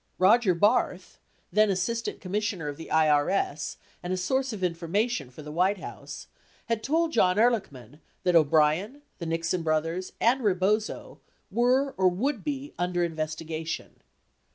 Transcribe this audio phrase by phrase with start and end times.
[0.17, 1.19] Roger Barth,
[1.51, 5.77] then Assistant Commissioner of the IRS and a source of in formation for the White
[5.77, 6.25] House,
[6.65, 11.19] had told John Ehrlichman that O'Brien, the Nixon brothers, and Rebozo
[11.51, 14.01] were or would be under investigation.